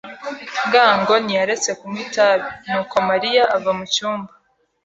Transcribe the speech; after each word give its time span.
ngango 0.67 1.13
ntiyaretse 1.23 1.69
kunywa 1.79 2.01
itabi, 2.05 2.45
nuko 2.69 2.95
Mariya 3.09 3.43
ava 3.55 3.71
mucyumba. 3.77 4.31